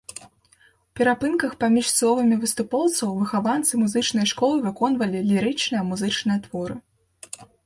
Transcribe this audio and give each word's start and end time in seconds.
У 0.93 0.95
перапынках 0.99 1.51
паміж 1.63 1.91
словамі 1.97 2.35
выступоўцаў 2.45 3.11
выхаванцы 3.21 3.73
музычнай 3.83 4.25
школы 4.33 4.57
выконвалі 4.67 5.17
лірычныя 5.29 5.81
музычныя 5.93 6.39
творы. 6.49 6.75